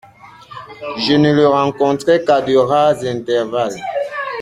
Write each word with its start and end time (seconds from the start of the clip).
Je 0.97 1.13
ne 1.13 1.31
le 1.31 1.45
rencontrais 1.47 2.23
qu'à 2.23 2.41
de 2.41 2.55
rares 2.55 3.03
intervalles. 3.05 3.79